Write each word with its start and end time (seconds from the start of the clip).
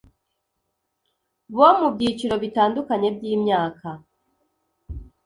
bo 1.55 1.67
mu 1.79 1.87
byiciro 1.95 2.35
bitandukanye 2.43 3.07
by'imyaka 3.17 3.87